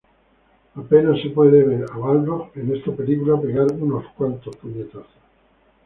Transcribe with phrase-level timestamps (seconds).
[0.73, 5.05] Apenas se puede ver a Balrog en esta película pegar unos pocos puñetazos.